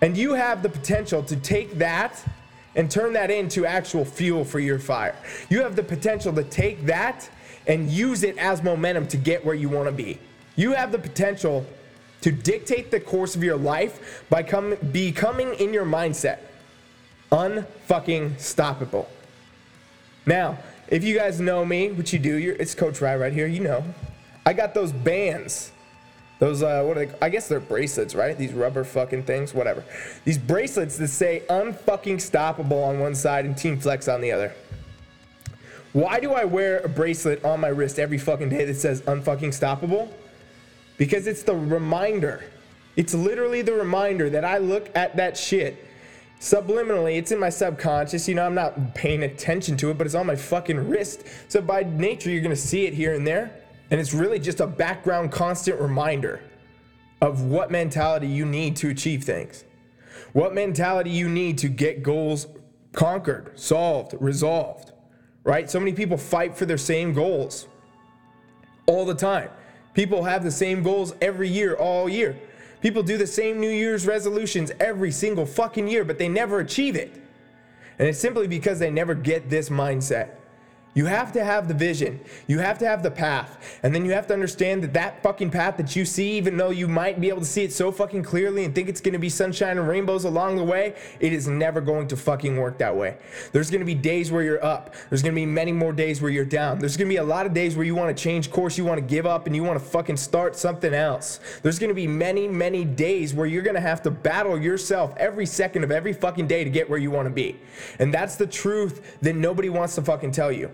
And 0.01 0.17
you 0.17 0.33
have 0.33 0.63
the 0.63 0.69
potential 0.69 1.23
to 1.23 1.35
take 1.35 1.75
that 1.75 2.23
and 2.75 2.89
turn 2.89 3.13
that 3.13 3.31
into 3.31 3.65
actual 3.65 4.03
fuel 4.03 4.43
for 4.43 4.59
your 4.59 4.79
fire. 4.79 5.15
You 5.49 5.61
have 5.61 5.75
the 5.75 5.83
potential 5.83 6.33
to 6.33 6.43
take 6.43 6.85
that 6.87 7.29
and 7.67 7.89
use 7.89 8.23
it 8.23 8.37
as 8.37 8.63
momentum 8.63 9.07
to 9.07 9.17
get 9.17 9.45
where 9.45 9.55
you 9.55 9.69
want 9.69 9.87
to 9.87 9.93
be. 9.93 10.19
You 10.55 10.73
have 10.73 10.91
the 10.91 10.99
potential 10.99 11.65
to 12.21 12.31
dictate 12.31 12.91
the 12.91 12.99
course 12.99 13.35
of 13.35 13.43
your 13.43 13.57
life 13.57 14.23
by 14.29 14.43
come, 14.43 14.75
becoming 14.91 15.53
in 15.55 15.73
your 15.73 15.85
mindset 15.85 16.39
unfucking 17.33 18.35
stoppable. 18.35 19.07
Now, 20.25 20.57
if 20.87 21.03
you 21.03 21.15
guys 21.15 21.39
know 21.39 21.65
me, 21.65 21.91
which 21.91 22.13
you 22.13 22.19
do, 22.19 22.55
it's 22.59 22.75
Coach 22.75 23.01
Rye 23.01 23.15
right 23.15 23.33
here. 23.33 23.47
You 23.47 23.61
know, 23.61 23.83
I 24.45 24.53
got 24.53 24.73
those 24.73 24.91
bands. 24.91 25.71
Those 26.39 26.61
uh, 26.63 26.83
what 26.83 26.97
are 26.97 27.05
they? 27.05 27.13
I 27.21 27.29
guess 27.29 27.47
they're 27.47 27.59
bracelets, 27.59 28.15
right? 28.15 28.37
These 28.37 28.53
rubber 28.53 28.83
fucking 28.83 29.23
things, 29.23 29.53
whatever. 29.53 29.83
These 30.25 30.37
bracelets 30.37 30.97
that 30.97 31.07
say 31.07 31.43
"unfucking 31.49 32.17
stoppable" 32.17 32.85
on 32.85 32.99
one 32.99 33.15
side 33.15 33.45
and 33.45 33.57
Team 33.57 33.79
Flex 33.79 34.07
on 34.07 34.21
the 34.21 34.31
other. 34.31 34.53
Why 35.93 36.19
do 36.19 36.33
I 36.33 36.43
wear 36.43 36.79
a 36.79 36.89
bracelet 36.89 37.45
on 37.45 37.59
my 37.59 37.67
wrist 37.67 37.99
every 37.99 38.17
fucking 38.17 38.49
day 38.49 38.65
that 38.65 38.75
says 38.75 39.01
"unfucking 39.03 39.49
stoppable"? 39.49 40.09
Because 40.97 41.27
it's 41.27 41.43
the 41.43 41.55
reminder. 41.55 42.43
It's 42.95 43.13
literally 43.13 43.61
the 43.61 43.73
reminder 43.73 44.29
that 44.29 44.43
I 44.43 44.57
look 44.57 44.89
at 44.95 45.15
that 45.15 45.37
shit 45.37 45.83
subliminally, 46.43 47.17
it's 47.17 47.31
in 47.31 47.39
my 47.39 47.49
subconscious. 47.49 48.27
You 48.27 48.35
know, 48.35 48.45
I'm 48.45 48.53
not 48.53 48.93
paying 48.93 49.23
attention 49.23 49.77
to 49.77 49.91
it, 49.91 49.97
but 49.97 50.05
it's 50.05 50.15
on 50.15 50.27
my 50.27 50.35
fucking 50.35 50.89
wrist. 50.89 51.23
So 51.47 51.61
by 51.61 51.83
nature, 51.83 52.29
you're 52.29 52.41
gonna 52.41 52.55
see 52.55 52.85
it 52.85 52.93
here 52.93 53.13
and 53.13 53.25
there. 53.25 53.61
And 53.89 53.99
it's 53.99 54.13
really 54.13 54.39
just 54.39 54.59
a 54.59 54.67
background, 54.67 55.31
constant 55.31 55.79
reminder 55.79 56.41
of 57.21 57.43
what 57.43 57.71
mentality 57.71 58.27
you 58.27 58.45
need 58.45 58.75
to 58.77 58.89
achieve 58.89 59.23
things, 59.23 59.63
what 60.33 60.53
mentality 60.53 61.11
you 61.11 61.29
need 61.29 61.57
to 61.59 61.69
get 61.69 62.03
goals 62.03 62.47
conquered, 62.91 63.57
solved, 63.57 64.13
resolved, 64.19 64.91
right? 65.45 65.71
So 65.71 65.79
many 65.79 65.93
people 65.93 66.17
fight 66.17 66.57
for 66.57 66.65
their 66.65 66.77
same 66.77 67.13
goals 67.13 67.67
all 68.85 69.05
the 69.05 69.15
time. 69.15 69.49
People 69.93 70.23
have 70.25 70.43
the 70.43 70.51
same 70.51 70.83
goals 70.83 71.13
every 71.21 71.47
year, 71.47 71.75
all 71.75 72.09
year. 72.09 72.37
People 72.83 73.01
do 73.01 73.17
the 73.17 73.25
same 73.25 73.61
New 73.61 73.69
Year's 73.69 74.05
resolutions 74.05 74.69
every 74.77 75.09
single 75.09 75.45
fucking 75.45 75.87
year, 75.87 76.03
but 76.03 76.17
they 76.17 76.27
never 76.27 76.59
achieve 76.59 76.97
it. 76.97 77.13
And 77.97 78.09
it's 78.09 78.19
simply 78.19 78.45
because 78.45 78.77
they 78.77 78.91
never 78.91 79.15
get 79.15 79.49
this 79.49 79.69
mindset. 79.69 80.31
You 80.95 81.07
have 81.07 81.31
to 81.31 81.43
have 81.43 81.67
the 81.67 81.73
vision. 81.73 82.19
You 82.45 82.59
have 82.59 82.77
to 82.77 82.85
have 82.85 83.01
the 83.01 83.09
path. 83.09 83.79
And 83.81 83.95
then 83.95 84.05
you 84.05 84.11
have 84.11 84.27
to 84.27 84.33
understand 84.33 84.83
that 84.83 84.93
that 84.93 85.23
fucking 85.23 85.49
path 85.49 85.77
that 85.77 85.95
you 85.95 86.05
see, 86.05 86.33
even 86.33 86.55
though 86.55 86.69
you 86.69 86.87
might 86.87 87.19
be 87.19 87.29
able 87.29 87.39
to 87.39 87.45
see 87.45 87.63
it 87.63 87.73
so 87.73 87.91
fucking 87.91 88.21
clearly 88.21 88.63
and 88.63 88.75
think 88.75 88.89
it's 88.89 89.01
gonna 89.01 89.17
be 89.17 89.29
sunshine 89.29 89.79
and 89.79 89.87
rainbows 89.87 90.23
along 90.23 90.57
the 90.57 90.63
way, 90.63 90.93
it 91.19 91.33
is 91.33 91.47
never 91.47 91.81
going 91.81 92.07
to 92.09 92.15
fucking 92.15 92.57
work 92.57 92.77
that 92.77 92.95
way. 92.95 93.17
There's 93.53 93.71
gonna 93.71 93.85
be 93.85 93.95
days 93.95 94.31
where 94.31 94.43
you're 94.43 94.63
up. 94.63 94.93
There's 95.09 95.23
gonna 95.23 95.33
be 95.33 95.47
many 95.47 95.71
more 95.71 95.93
days 95.93 96.21
where 96.21 96.29
you're 96.29 96.45
down. 96.45 96.77
There's 96.77 96.95
gonna 96.95 97.09
be 97.09 97.17
a 97.17 97.23
lot 97.23 97.47
of 97.47 97.55
days 97.55 97.75
where 97.75 97.85
you 97.85 97.95
wanna 97.95 98.13
change 98.13 98.51
course, 98.51 98.77
you 98.77 98.85
wanna 98.85 99.01
give 99.01 99.25
up, 99.25 99.47
and 99.47 99.55
you 99.55 99.63
wanna 99.63 99.79
fucking 99.79 100.17
start 100.17 100.55
something 100.55 100.93
else. 100.93 101.39
There's 101.63 101.79
gonna 101.79 101.95
be 101.95 102.07
many, 102.07 102.47
many 102.47 102.85
days 102.85 103.33
where 103.33 103.47
you're 103.47 103.63
gonna 103.63 103.81
have 103.81 104.03
to 104.03 104.11
battle 104.11 104.61
yourself 104.61 105.15
every 105.17 105.47
second 105.47 105.83
of 105.83 105.91
every 105.91 106.13
fucking 106.13 106.45
day 106.45 106.63
to 106.63 106.69
get 106.69 106.87
where 106.87 106.99
you 106.99 107.09
wanna 107.09 107.31
be. 107.31 107.59
And 107.97 108.13
that's 108.13 108.35
the 108.35 108.45
truth 108.45 109.01
that 109.23 109.35
nobody 109.35 109.69
wants 109.69 109.95
to 109.95 110.03
fucking 110.03 110.31
tell 110.31 110.51
you. 110.51 110.69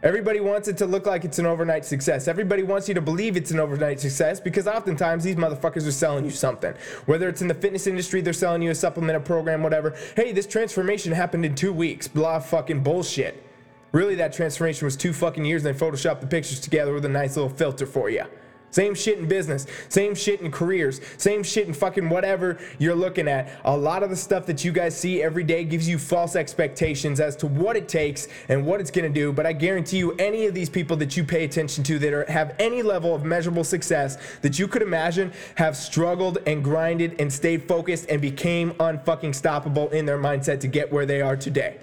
Everybody 0.00 0.38
wants 0.38 0.68
it 0.68 0.76
to 0.76 0.86
look 0.86 1.06
like 1.06 1.24
it's 1.24 1.40
an 1.40 1.46
overnight 1.46 1.84
success. 1.84 2.28
Everybody 2.28 2.62
wants 2.62 2.86
you 2.86 2.94
to 2.94 3.00
believe 3.00 3.36
it's 3.36 3.50
an 3.50 3.58
overnight 3.58 3.98
success 3.98 4.38
because 4.38 4.68
oftentimes 4.68 5.24
these 5.24 5.34
motherfuckers 5.34 5.88
are 5.88 5.92
selling 5.92 6.24
you 6.24 6.30
something. 6.30 6.72
Whether 7.06 7.28
it's 7.28 7.42
in 7.42 7.48
the 7.48 7.54
fitness 7.54 7.88
industry, 7.88 8.20
they're 8.20 8.32
selling 8.32 8.62
you 8.62 8.70
a 8.70 8.76
supplement, 8.76 9.16
a 9.16 9.20
program, 9.20 9.60
whatever. 9.60 9.96
Hey, 10.14 10.30
this 10.30 10.46
transformation 10.46 11.10
happened 11.10 11.44
in 11.44 11.56
two 11.56 11.72
weeks. 11.72 12.06
Blah 12.06 12.38
fucking 12.38 12.84
bullshit. 12.84 13.42
Really, 13.90 14.14
that 14.14 14.32
transformation 14.32 14.84
was 14.84 14.94
two 14.94 15.12
fucking 15.12 15.44
years 15.44 15.64
and 15.64 15.74
they 15.74 15.78
photoshopped 15.78 16.20
the 16.20 16.28
pictures 16.28 16.60
together 16.60 16.94
with 16.94 17.04
a 17.04 17.08
nice 17.08 17.34
little 17.34 17.50
filter 17.50 17.84
for 17.84 18.08
you. 18.08 18.22
Same 18.70 18.94
shit 18.94 19.18
in 19.18 19.26
business, 19.26 19.66
same 19.88 20.14
shit 20.14 20.40
in 20.42 20.50
careers, 20.50 21.00
same 21.16 21.42
shit 21.42 21.66
in 21.66 21.72
fucking 21.72 22.08
whatever 22.08 22.58
you're 22.78 22.94
looking 22.94 23.26
at. 23.26 23.50
A 23.64 23.76
lot 23.76 24.02
of 24.02 24.10
the 24.10 24.16
stuff 24.16 24.44
that 24.46 24.62
you 24.62 24.72
guys 24.72 24.98
see 24.98 25.22
every 25.22 25.42
day 25.42 25.64
gives 25.64 25.88
you 25.88 25.98
false 25.98 26.36
expectations 26.36 27.18
as 27.18 27.34
to 27.36 27.46
what 27.46 27.76
it 27.76 27.88
takes 27.88 28.28
and 28.48 28.66
what 28.66 28.80
it's 28.80 28.90
gonna 28.90 29.08
do. 29.08 29.32
But 29.32 29.46
I 29.46 29.54
guarantee 29.54 29.98
you, 29.98 30.12
any 30.12 30.46
of 30.46 30.54
these 30.54 30.68
people 30.68 30.96
that 30.98 31.16
you 31.16 31.24
pay 31.24 31.44
attention 31.44 31.82
to 31.84 31.98
that 31.98 32.12
are, 32.12 32.30
have 32.30 32.54
any 32.58 32.82
level 32.82 33.14
of 33.14 33.24
measurable 33.24 33.64
success 33.64 34.18
that 34.42 34.58
you 34.58 34.68
could 34.68 34.82
imagine 34.82 35.32
have 35.54 35.76
struggled 35.76 36.38
and 36.46 36.62
grinded 36.62 37.18
and 37.20 37.32
stayed 37.32 37.66
focused 37.66 38.06
and 38.10 38.20
became 38.20 38.72
unfucking 38.72 39.30
stoppable 39.30 39.90
in 39.92 40.04
their 40.04 40.18
mindset 40.18 40.60
to 40.60 40.68
get 40.68 40.92
where 40.92 41.06
they 41.06 41.22
are 41.22 41.36
today. 41.36 41.78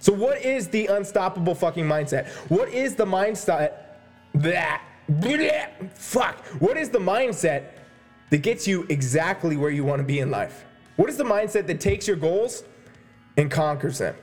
So, 0.00 0.12
what 0.12 0.42
is 0.42 0.68
the 0.68 0.86
unstoppable 0.86 1.54
fucking 1.54 1.84
mindset? 1.84 2.26
What 2.50 2.68
is 2.68 2.94
the 2.94 3.06
mindset 3.06 3.72
that? 4.34 4.82
Fuck. 5.94 6.44
What 6.60 6.76
is 6.76 6.90
the 6.90 6.98
mindset 6.98 7.64
that 8.30 8.42
gets 8.42 8.66
you 8.66 8.86
exactly 8.88 9.56
where 9.56 9.70
you 9.70 9.84
want 9.84 10.00
to 10.00 10.04
be 10.04 10.20
in 10.20 10.30
life? 10.30 10.64
What 10.96 11.08
is 11.08 11.16
the 11.16 11.24
mindset 11.24 11.66
that 11.66 11.80
takes 11.80 12.06
your 12.06 12.16
goals 12.16 12.64
and 13.36 13.50
conquers 13.50 13.98
them? 13.98 14.14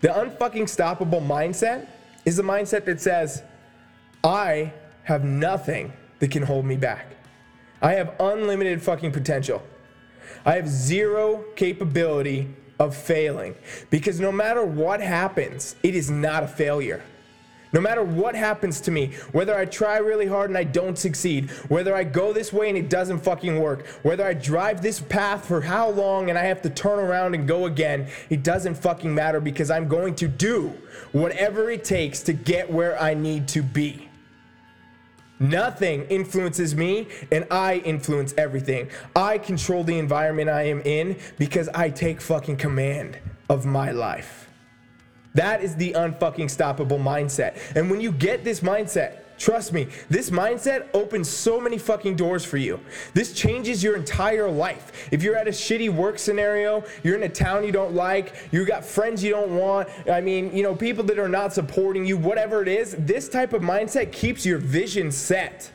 The 0.00 0.08
unfucking 0.08 0.64
stoppable 0.64 1.24
mindset 1.24 1.86
is 2.24 2.36
the 2.36 2.42
mindset 2.42 2.84
that 2.86 3.00
says, 3.00 3.42
I 4.24 4.72
have 5.04 5.24
nothing 5.24 5.92
that 6.18 6.30
can 6.30 6.42
hold 6.42 6.64
me 6.64 6.76
back. 6.76 7.06
I 7.82 7.94
have 7.94 8.14
unlimited 8.20 8.82
fucking 8.82 9.12
potential. 9.12 9.62
I 10.44 10.56
have 10.56 10.68
zero 10.68 11.44
capability 11.56 12.54
of 12.78 12.96
failing 12.96 13.54
because 13.90 14.20
no 14.20 14.32
matter 14.32 14.64
what 14.64 15.00
happens, 15.00 15.76
it 15.82 15.94
is 15.94 16.10
not 16.10 16.42
a 16.42 16.48
failure. 16.48 17.02
No 17.72 17.80
matter 17.80 18.02
what 18.02 18.34
happens 18.34 18.80
to 18.82 18.90
me, 18.90 19.12
whether 19.30 19.56
I 19.56 19.64
try 19.64 19.98
really 19.98 20.26
hard 20.26 20.50
and 20.50 20.58
I 20.58 20.64
don't 20.64 20.98
succeed, 20.98 21.50
whether 21.68 21.94
I 21.94 22.02
go 22.02 22.32
this 22.32 22.52
way 22.52 22.68
and 22.68 22.76
it 22.76 22.90
doesn't 22.90 23.20
fucking 23.20 23.60
work, 23.60 23.86
whether 24.02 24.24
I 24.26 24.34
drive 24.34 24.82
this 24.82 24.98
path 24.98 25.46
for 25.46 25.60
how 25.60 25.90
long 25.90 26.30
and 26.30 26.38
I 26.38 26.44
have 26.44 26.62
to 26.62 26.70
turn 26.70 26.98
around 26.98 27.34
and 27.34 27.46
go 27.46 27.66
again, 27.66 28.08
it 28.28 28.42
doesn't 28.42 28.74
fucking 28.74 29.14
matter 29.14 29.40
because 29.40 29.70
I'm 29.70 29.86
going 29.86 30.16
to 30.16 30.26
do 30.26 30.76
whatever 31.12 31.70
it 31.70 31.84
takes 31.84 32.22
to 32.22 32.32
get 32.32 32.70
where 32.70 33.00
I 33.00 33.14
need 33.14 33.46
to 33.48 33.62
be. 33.62 34.08
Nothing 35.38 36.04
influences 36.04 36.74
me, 36.74 37.08
and 37.32 37.46
I 37.50 37.76
influence 37.76 38.34
everything. 38.36 38.90
I 39.16 39.38
control 39.38 39.84
the 39.84 39.98
environment 39.98 40.50
I 40.50 40.64
am 40.64 40.82
in 40.82 41.16
because 41.38 41.70
I 41.70 41.88
take 41.88 42.20
fucking 42.20 42.58
command 42.58 43.16
of 43.48 43.64
my 43.64 43.90
life. 43.90 44.49
That 45.34 45.62
is 45.62 45.76
the 45.76 45.92
unfucking 45.92 46.46
stoppable 46.46 47.00
mindset. 47.00 47.56
And 47.76 47.90
when 47.90 48.00
you 48.00 48.12
get 48.12 48.42
this 48.42 48.60
mindset, 48.60 49.18
trust 49.38 49.72
me, 49.72 49.88
this 50.08 50.30
mindset 50.30 50.88
opens 50.92 51.28
so 51.28 51.60
many 51.60 51.78
fucking 51.78 52.16
doors 52.16 52.44
for 52.44 52.56
you. 52.56 52.80
This 53.14 53.32
changes 53.32 53.82
your 53.82 53.96
entire 53.96 54.50
life. 54.50 55.08
If 55.12 55.22
you're 55.22 55.36
at 55.36 55.46
a 55.46 55.52
shitty 55.52 55.88
work 55.88 56.18
scenario, 56.18 56.84
you're 57.02 57.16
in 57.16 57.22
a 57.22 57.28
town 57.28 57.64
you 57.64 57.72
don't 57.72 57.94
like, 57.94 58.34
you 58.52 58.64
got 58.66 58.84
friends 58.84 59.22
you 59.22 59.30
don't 59.30 59.56
want, 59.56 59.88
I 60.10 60.20
mean, 60.20 60.54
you 60.54 60.62
know, 60.62 60.74
people 60.74 61.04
that 61.04 61.18
are 61.18 61.28
not 61.28 61.52
supporting 61.52 62.04
you, 62.04 62.16
whatever 62.16 62.60
it 62.60 62.68
is, 62.68 62.96
this 62.98 63.28
type 63.28 63.52
of 63.52 63.62
mindset 63.62 64.12
keeps 64.12 64.44
your 64.44 64.58
vision 64.58 65.10
set. 65.12 65.70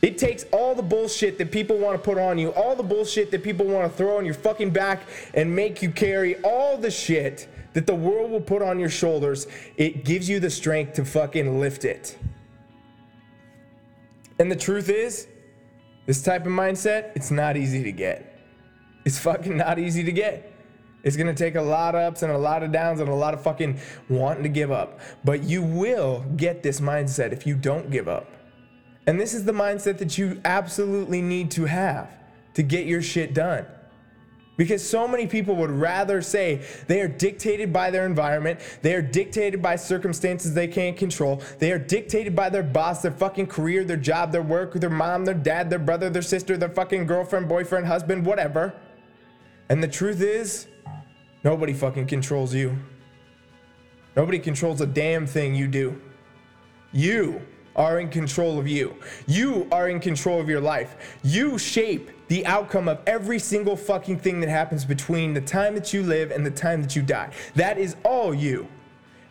It 0.00 0.18
takes 0.18 0.44
all 0.50 0.74
the 0.74 0.82
bullshit 0.82 1.38
that 1.38 1.52
people 1.52 1.78
want 1.78 1.96
to 1.96 2.02
put 2.02 2.18
on 2.18 2.36
you, 2.36 2.48
all 2.54 2.74
the 2.74 2.82
bullshit 2.82 3.30
that 3.30 3.44
people 3.44 3.66
want 3.66 3.88
to 3.88 3.96
throw 3.96 4.18
on 4.18 4.24
your 4.24 4.34
fucking 4.34 4.70
back 4.70 5.02
and 5.32 5.54
make 5.54 5.80
you 5.80 5.92
carry 5.92 6.40
all 6.42 6.76
the 6.76 6.90
shit 6.90 7.48
that 7.72 7.86
the 7.86 7.94
world 7.94 8.30
will 8.30 8.40
put 8.40 8.62
on 8.62 8.78
your 8.78 8.88
shoulders, 8.88 9.46
it 9.76 10.04
gives 10.04 10.28
you 10.28 10.40
the 10.40 10.50
strength 10.50 10.94
to 10.94 11.04
fucking 11.04 11.60
lift 11.60 11.84
it. 11.84 12.18
And 14.38 14.50
the 14.50 14.56
truth 14.56 14.88
is, 14.88 15.28
this 16.06 16.22
type 16.22 16.42
of 16.46 16.52
mindset, 16.52 17.12
it's 17.14 17.30
not 17.30 17.56
easy 17.56 17.82
to 17.84 17.92
get. 17.92 18.38
It's 19.04 19.18
fucking 19.18 19.56
not 19.56 19.78
easy 19.78 20.02
to 20.04 20.12
get. 20.12 20.52
It's 21.02 21.16
gonna 21.16 21.34
take 21.34 21.56
a 21.56 21.62
lot 21.62 21.94
of 21.94 22.00
ups 22.00 22.22
and 22.22 22.32
a 22.32 22.38
lot 22.38 22.62
of 22.62 22.70
downs 22.70 23.00
and 23.00 23.08
a 23.08 23.14
lot 23.14 23.34
of 23.34 23.42
fucking 23.42 23.78
wanting 24.08 24.42
to 24.44 24.48
give 24.48 24.70
up. 24.70 25.00
But 25.24 25.42
you 25.42 25.62
will 25.62 26.24
get 26.36 26.62
this 26.62 26.80
mindset 26.80 27.32
if 27.32 27.46
you 27.46 27.56
don't 27.56 27.90
give 27.90 28.08
up. 28.08 28.30
And 29.06 29.20
this 29.20 29.34
is 29.34 29.44
the 29.44 29.52
mindset 29.52 29.98
that 29.98 30.16
you 30.16 30.40
absolutely 30.44 31.20
need 31.20 31.50
to 31.52 31.64
have 31.64 32.16
to 32.54 32.62
get 32.62 32.86
your 32.86 33.02
shit 33.02 33.34
done. 33.34 33.66
Because 34.56 34.86
so 34.86 35.08
many 35.08 35.26
people 35.26 35.56
would 35.56 35.70
rather 35.70 36.20
say 36.20 36.60
they 36.86 37.00
are 37.00 37.08
dictated 37.08 37.72
by 37.72 37.90
their 37.90 38.04
environment, 38.04 38.60
they 38.82 38.94
are 38.94 39.00
dictated 39.00 39.62
by 39.62 39.76
circumstances 39.76 40.52
they 40.52 40.68
can't 40.68 40.96
control, 40.96 41.42
they 41.58 41.72
are 41.72 41.78
dictated 41.78 42.36
by 42.36 42.50
their 42.50 42.62
boss, 42.62 43.00
their 43.00 43.12
fucking 43.12 43.46
career, 43.46 43.82
their 43.82 43.96
job, 43.96 44.30
their 44.30 44.42
work, 44.42 44.74
their 44.74 44.90
mom, 44.90 45.24
their 45.24 45.34
dad, 45.34 45.70
their 45.70 45.78
brother, 45.78 46.10
their 46.10 46.22
sister, 46.22 46.56
their 46.58 46.68
fucking 46.68 47.06
girlfriend, 47.06 47.48
boyfriend, 47.48 47.86
husband, 47.86 48.26
whatever. 48.26 48.74
And 49.70 49.82
the 49.82 49.88
truth 49.88 50.20
is, 50.20 50.66
nobody 51.44 51.72
fucking 51.72 52.06
controls 52.06 52.52
you. 52.52 52.76
Nobody 54.14 54.38
controls 54.38 54.82
a 54.82 54.86
damn 54.86 55.26
thing 55.26 55.54
you 55.54 55.66
do. 55.66 55.98
You 56.92 57.40
are 57.76 58.00
in 58.00 58.08
control 58.08 58.58
of 58.58 58.68
you. 58.68 58.94
You 59.26 59.68
are 59.72 59.88
in 59.88 60.00
control 60.00 60.40
of 60.40 60.48
your 60.48 60.60
life. 60.60 61.18
You 61.22 61.58
shape 61.58 62.10
the 62.28 62.46
outcome 62.46 62.88
of 62.88 63.00
every 63.06 63.38
single 63.38 63.76
fucking 63.76 64.18
thing 64.18 64.40
that 64.40 64.48
happens 64.48 64.84
between 64.84 65.34
the 65.34 65.40
time 65.40 65.74
that 65.74 65.92
you 65.92 66.02
live 66.02 66.30
and 66.30 66.44
the 66.44 66.50
time 66.50 66.82
that 66.82 66.96
you 66.96 67.02
die. 67.02 67.30
That 67.56 67.78
is 67.78 67.96
all 68.04 68.34
you. 68.34 68.68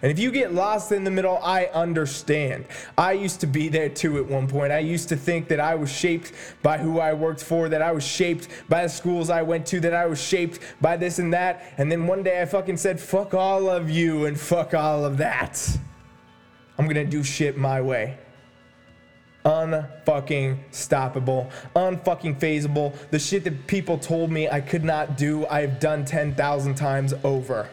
And 0.03 0.11
if 0.11 0.17
you 0.17 0.31
get 0.31 0.53
lost 0.53 0.91
in 0.91 1.03
the 1.03 1.11
middle, 1.11 1.37
I 1.43 1.65
understand. 1.65 2.65
I 2.97 3.11
used 3.11 3.39
to 3.41 3.47
be 3.47 3.69
there 3.69 3.89
too 3.89 4.17
at 4.17 4.25
one 4.25 4.47
point. 4.47 4.71
I 4.71 4.79
used 4.79 5.09
to 5.09 5.15
think 5.15 5.47
that 5.49 5.59
I 5.59 5.75
was 5.75 5.91
shaped 5.91 6.31
by 6.63 6.79
who 6.79 6.99
I 6.99 7.13
worked 7.13 7.43
for, 7.43 7.69
that 7.69 7.83
I 7.83 7.91
was 7.91 8.03
shaped 8.03 8.47
by 8.67 8.83
the 8.83 8.89
schools 8.89 9.29
I 9.29 9.43
went 9.43 9.67
to, 9.67 9.79
that 9.81 9.93
I 9.93 10.07
was 10.07 10.19
shaped 10.19 10.59
by 10.81 10.97
this 10.97 11.19
and 11.19 11.31
that. 11.33 11.73
And 11.77 11.91
then 11.91 12.07
one 12.07 12.23
day 12.23 12.41
I 12.41 12.45
fucking 12.45 12.77
said, 12.77 12.99
fuck 12.99 13.35
all 13.35 13.69
of 13.69 13.91
you 13.91 14.25
and 14.25 14.39
fuck 14.39 14.73
all 14.73 15.05
of 15.05 15.17
that. 15.17 15.77
I'm 16.79 16.87
gonna 16.87 17.05
do 17.05 17.23
shit 17.23 17.57
my 17.57 17.79
way 17.79 18.17
unfucking 19.45 20.57
stoppable, 20.71 21.51
unfucking 21.75 22.39
phasable. 22.39 22.93
The 23.09 23.19
shit 23.19 23.43
that 23.43 23.67
people 23.67 23.97
told 23.97 24.31
me 24.31 24.49
I 24.49 24.61
could 24.61 24.83
not 24.83 25.17
do, 25.17 25.45
I've 25.47 25.79
done 25.79 26.05
10,000 26.05 26.75
times 26.75 27.13
over. 27.23 27.69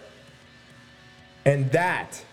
And 1.44 1.70
that 1.72 2.24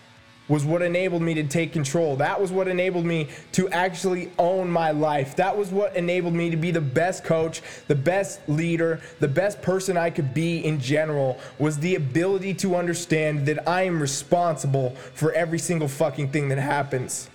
was 0.48 0.64
what 0.64 0.80
enabled 0.80 1.22
me 1.22 1.34
to 1.34 1.44
take 1.44 1.72
control. 1.72 2.16
That 2.16 2.40
was 2.40 2.52
what 2.52 2.68
enabled 2.68 3.04
me 3.04 3.28
to 3.52 3.68
actually 3.70 4.30
own 4.38 4.70
my 4.70 4.92
life. 4.92 5.34
That 5.36 5.56
was 5.56 5.70
what 5.70 5.96
enabled 5.96 6.34
me 6.34 6.50
to 6.50 6.56
be 6.56 6.70
the 6.70 6.80
best 6.80 7.24
coach, 7.24 7.62
the 7.88 7.94
best 7.94 8.40
leader, 8.48 9.00
the 9.18 9.28
best 9.28 9.60
person 9.60 9.96
I 9.96 10.10
could 10.10 10.32
be 10.34 10.64
in 10.64 10.80
general 10.80 11.40
was 11.58 11.78
the 11.78 11.96
ability 11.96 12.54
to 12.54 12.76
understand 12.76 13.46
that 13.46 13.68
I 13.68 13.82
am 13.82 14.00
responsible 14.00 14.90
for 15.14 15.32
every 15.32 15.58
single 15.58 15.88
fucking 15.88 16.30
thing 16.30 16.48
that 16.50 16.58
happens. 16.58 17.28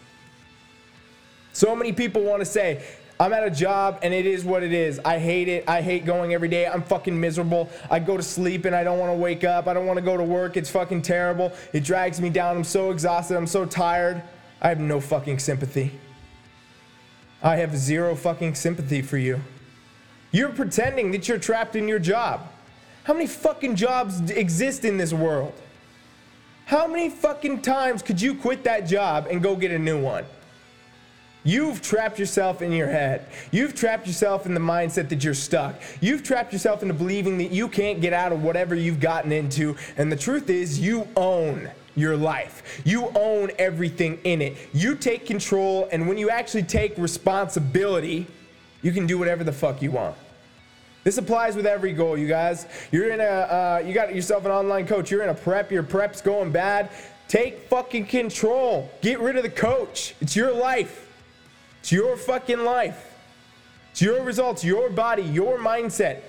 So 1.54 1.76
many 1.76 1.92
people 1.92 2.24
want 2.24 2.40
to 2.42 2.46
say, 2.46 2.84
I'm 3.20 3.34
at 3.34 3.46
a 3.46 3.52
job 3.52 4.00
and 4.02 4.16
it 4.16 4.26
is 4.26 4.44
what 4.44 4.64
it 4.64 4.74
is. 4.74 5.00
I 5.06 5.20
hate 5.20 5.48
it. 5.48 5.66
I 5.68 5.82
hate 5.82 6.06
going 6.06 6.34
every 6.34 6.48
day. 6.48 6.66
I'm 6.66 6.82
fucking 6.82 7.20
miserable. 7.20 7.70
I 7.90 8.00
go 8.00 8.18
to 8.18 8.24
sleep 8.24 8.66
and 8.66 8.76
I 8.76 8.84
don't 8.84 8.98
want 8.98 9.12
to 9.12 9.18
wake 9.18 9.44
up. 9.44 9.68
I 9.68 9.74
don't 9.74 9.86
want 9.86 9.98
to 9.98 10.06
go 10.06 10.18
to 10.18 10.24
work. 10.24 10.58
It's 10.58 10.72
fucking 10.72 11.04
terrible. 11.04 11.54
It 11.72 11.84
drags 11.84 12.20
me 12.20 12.32
down. 12.32 12.58
I'm 12.58 12.64
so 12.64 12.90
exhausted. 12.90 13.38
I'm 13.38 13.46
so 13.46 13.66
tired. 13.66 14.24
I 14.60 14.70
have 14.70 14.80
no 14.80 15.00
fucking 15.00 15.38
sympathy. 15.38 15.92
I 17.44 17.58
have 17.58 17.78
zero 17.78 18.16
fucking 18.16 18.56
sympathy 18.56 19.04
for 19.04 19.18
you. 19.18 19.42
You're 20.32 20.50
pretending 20.50 21.12
that 21.12 21.28
you're 21.28 21.38
trapped 21.38 21.76
in 21.76 21.88
your 21.88 22.00
job. 22.00 22.48
How 23.04 23.14
many 23.14 23.28
fucking 23.28 23.76
jobs 23.76 24.32
exist 24.32 24.84
in 24.84 24.98
this 24.98 25.14
world? 25.14 25.54
How 26.66 26.88
many 26.88 27.10
fucking 27.10 27.62
times 27.62 28.02
could 28.02 28.22
you 28.22 28.34
quit 28.34 28.64
that 28.64 28.88
job 28.88 29.28
and 29.30 29.44
go 29.44 29.56
get 29.56 29.72
a 29.72 29.80
new 29.80 30.02
one? 30.02 30.26
You've 31.44 31.82
trapped 31.82 32.20
yourself 32.20 32.62
in 32.62 32.72
your 32.72 32.88
head. 32.88 33.26
You've 33.52 33.74
trapped 33.74 34.06
yourself 34.06 34.46
in 34.46 34.54
the 34.54 34.60
mindset 34.60 35.10
that 35.10 35.24
you're 35.24 35.34
stuck. 35.34 35.76
You've 36.00 36.22
trapped 36.22 36.54
yourself 36.54 36.84
into 36.84 36.94
believing 36.94 37.38
that 37.40 37.52
you 37.52 37.68
can't 37.68 38.00
get 38.00 38.14
out 38.14 38.32
of 38.32 38.44
whatever 38.44 38.76
you've 38.76 39.00
gotten 39.00 39.32
into. 39.32 39.76
And 39.98 40.12
the 40.12 40.16
truth 40.16 40.50
is, 40.50 40.80
you 40.80 41.08
own 41.16 41.70
your 41.96 42.16
life. 42.16 42.82
You 42.86 43.12
own 43.16 43.52
everything 43.58 44.20
in 44.24 44.42
it. 44.42 44.56
You 44.72 44.96
take 44.96 45.26
control, 45.26 45.90
and 45.92 46.08
when 46.08 46.18
you 46.18 46.30
actually 46.30 46.64
take 46.64 46.98
responsibility, 46.98 48.28
you 48.82 48.92
can 48.92 49.08
do 49.08 49.18
whatever 49.18 49.44
the 49.44 49.52
fuck 49.52 49.82
you 49.82 49.92
want. 49.92 50.16
This 51.04 51.18
applies 51.18 51.56
with 51.56 51.66
every 51.66 51.94
goal, 51.94 52.16
you 52.16 52.28
guys. 52.28 52.68
You're 52.92 53.10
in 53.10 53.20
a, 53.20 53.24
uh, 53.24 53.84
you 53.86 53.94
got 53.94 54.14
yourself 54.14 54.46
an 54.46 54.52
online 54.52 54.86
coach. 54.86 55.10
You're 55.10 55.24
in 55.24 55.30
a 55.30 55.34
prep. 55.34 55.72
Your 55.72 55.82
prep's 55.82 56.22
going 56.22 56.52
bad. 56.52 56.92
Take 57.28 57.62
fucking 57.68 58.06
control. 58.06 58.90
Get 59.02 59.20
rid 59.20 59.36
of 59.36 59.42
the 59.44 59.50
coach. 59.50 60.14
It's 60.22 60.36
your 60.36 60.52
life. 60.52 61.11
It's 61.82 61.92
your 61.92 62.16
fucking 62.16 62.64
life. 62.64 63.08
It's 63.92 64.02
your 64.02 64.24
results, 64.24 64.64
your 64.64 64.90
body, 64.90 65.24
your 65.24 65.58
mindset. 65.58 66.22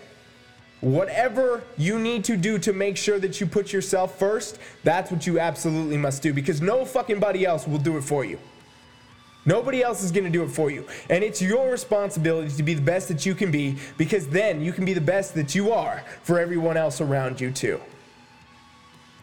Whatever 0.80 1.62
you 1.78 2.00
need 2.00 2.24
to 2.24 2.36
do 2.36 2.58
to 2.58 2.72
make 2.72 2.96
sure 2.96 3.20
that 3.20 3.40
you 3.40 3.46
put 3.46 3.72
yourself 3.72 4.18
first, 4.18 4.58
that's 4.82 5.12
what 5.12 5.26
you 5.26 5.38
absolutely 5.38 5.96
must 5.96 6.22
do 6.22 6.32
because 6.32 6.60
no 6.60 6.84
fucking 6.84 7.20
body 7.20 7.46
else 7.46 7.68
will 7.68 7.78
do 7.78 7.96
it 7.96 8.02
for 8.02 8.24
you. 8.24 8.38
Nobody 9.44 9.82
else 9.82 10.02
is 10.02 10.10
going 10.10 10.24
to 10.24 10.30
do 10.30 10.42
it 10.42 10.48
for 10.48 10.70
you. 10.70 10.86
And 11.10 11.22
it's 11.22 11.42
your 11.42 11.70
responsibility 11.70 12.50
to 12.56 12.62
be 12.62 12.74
the 12.74 12.82
best 12.82 13.08
that 13.08 13.26
you 13.26 13.34
can 13.34 13.50
be 13.50 13.76
because 13.98 14.28
then 14.28 14.60
you 14.60 14.72
can 14.72 14.84
be 14.84 14.94
the 14.94 15.00
best 15.00 15.34
that 15.34 15.54
you 15.54 15.72
are 15.72 16.02
for 16.22 16.38
everyone 16.38 16.76
else 16.76 17.00
around 17.00 17.40
you, 17.40 17.50
too. 17.50 17.80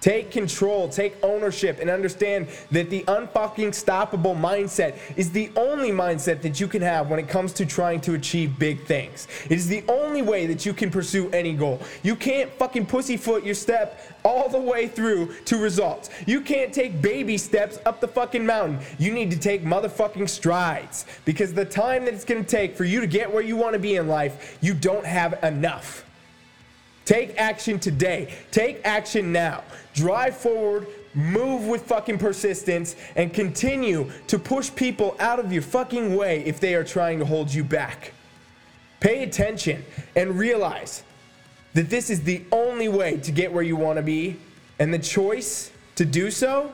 Take 0.02 0.32
control, 0.32 0.88
take 0.88 1.16
ownership, 1.24 1.80
and 1.80 1.90
understand 1.90 2.48
that 2.72 2.90
the 2.90 3.04
unfucking 3.04 3.70
stoppable 3.70 4.40
mindset 4.40 4.98
is 5.18 5.32
the 5.32 5.52
only 5.58 5.92
mindset 5.92 6.42
that 6.42 6.60
you 6.60 6.68
can 6.68 6.82
have 6.82 7.10
when 7.10 7.20
it 7.20 7.28
comes 7.28 7.52
to 7.54 7.66
trying 7.66 8.00
to 8.02 8.14
achieve 8.14 8.58
big 8.58 8.86
things. 8.86 9.28
It 9.46 9.54
is 9.58 9.68
the 9.68 9.84
only 9.90 10.22
way 10.22 10.46
that 10.46 10.66
you 10.66 10.74
can 10.74 10.90
pursue 10.90 11.30
any 11.32 11.54
goal. 11.54 11.82
You 12.02 12.16
can't 12.16 12.50
fucking 12.54 12.86
pussyfoot 12.86 13.44
your 13.44 13.56
step 13.56 14.00
all 14.24 14.48
the 14.48 14.60
way 14.60 14.88
through 14.88 15.34
to 15.46 15.58
results. 15.58 16.10
You 16.26 16.42
can't 16.42 16.74
take 16.74 17.02
baby 17.02 17.38
steps 17.38 17.80
up 17.86 18.00
the 18.00 18.08
fucking 18.08 18.46
mountain. 18.46 18.80
You 19.00 19.12
need 19.12 19.32
to 19.32 19.40
take 19.40 19.64
motherfucking 19.64 20.30
strides 20.30 21.06
because 21.26 21.54
the 21.54 21.66
time 21.66 22.06
that 22.06 22.14
it's 22.14 22.26
gonna 22.26 22.44
take 22.44 22.78
for 22.78 22.86
you 22.86 23.02
to 23.02 23.08
get 23.08 23.32
where 23.32 23.44
you 23.44 23.58
wanna 23.58 23.80
be 23.80 23.98
in 23.98 24.08
life, 24.08 24.58
you 24.62 24.74
don't 24.74 25.06
have 25.06 25.44
enough. 25.44 26.06
Take 27.10 27.40
action 27.40 27.80
today. 27.80 28.32
Take 28.52 28.82
action 28.86 29.32
now. 29.32 29.64
Drive 29.96 30.38
forward, 30.38 30.86
move 31.16 31.66
with 31.66 31.82
fucking 31.88 32.20
persistence, 32.20 32.96
and 33.16 33.34
continue 33.34 34.12
to 34.28 34.38
push 34.38 34.70
people 34.76 35.16
out 35.20 35.40
of 35.40 35.52
your 35.52 35.64
fucking 35.64 36.16
way 36.16 36.44
if 36.46 36.60
they 36.60 36.76
are 36.76 36.84
trying 36.84 37.18
to 37.18 37.26
hold 37.26 37.52
you 37.52 37.64
back. 37.64 38.14
Pay 39.00 39.24
attention 39.24 39.84
and 40.16 40.38
realize 40.38 41.02
that 41.74 41.90
this 41.90 42.12
is 42.12 42.22
the 42.22 42.44
only 42.52 42.90
way 42.90 43.18
to 43.18 43.32
get 43.32 43.52
where 43.52 43.64
you 43.64 43.76
want 43.76 43.98
to 43.98 44.04
be, 44.04 44.40
and 44.78 44.94
the 44.94 45.00
choice 45.00 45.72
to 45.96 46.06
do 46.06 46.30
so, 46.30 46.72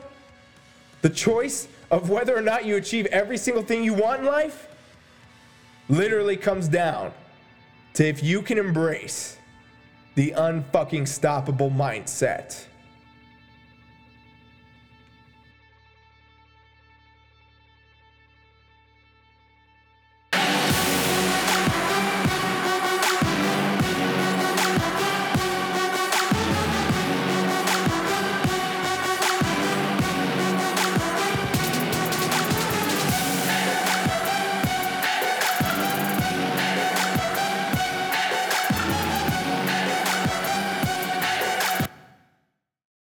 the 1.00 1.08
choice 1.08 1.66
of 1.90 2.10
whether 2.10 2.36
or 2.36 2.42
not 2.42 2.66
you 2.66 2.76
achieve 2.76 3.06
every 3.06 3.38
single 3.38 3.62
thing 3.62 3.82
you 3.82 3.94
want 3.94 4.20
in 4.20 4.26
life, 4.26 4.68
literally 5.88 6.36
comes 6.36 6.68
down 6.68 7.10
to 7.94 8.06
if 8.06 8.22
you 8.22 8.42
can 8.42 8.58
embrace 8.58 9.38
the 10.16 10.32
unfucking 10.32 11.02
stoppable 11.02 11.70
mindset. 11.70 12.64